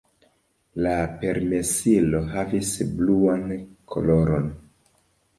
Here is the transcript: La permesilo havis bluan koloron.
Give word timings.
La 0.85 0.93
permesilo 1.23 2.21
havis 2.31 2.71
bluan 3.01 3.43
koloron. 3.97 4.49